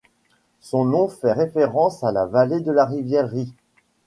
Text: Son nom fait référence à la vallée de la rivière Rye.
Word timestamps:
Son 0.61 0.85
nom 0.85 1.07
fait 1.09 1.31
référence 1.31 2.03
à 2.03 2.11
la 2.11 2.25
vallée 2.25 2.59
de 2.61 2.71
la 2.71 2.85
rivière 2.85 3.29
Rye. 3.29 3.53